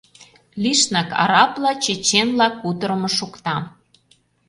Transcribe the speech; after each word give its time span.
Лишнак 0.61 1.09
арабла, 1.23 1.71
чеченла 1.83 2.47
кутырымо 2.61 3.09
шокта. 3.17 3.55